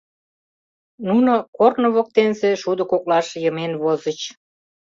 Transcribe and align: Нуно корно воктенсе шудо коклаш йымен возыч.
Нуно 1.07 1.33
корно 1.57 1.87
воктенсе 1.95 2.49
шудо 2.61 2.83
коклаш 2.91 3.27
йымен 3.43 3.71
возыч. 3.81 4.19